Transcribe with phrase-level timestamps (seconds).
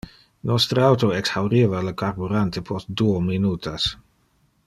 [0.51, 3.89] Nostre auto exhauriva le carburante post duo minutas.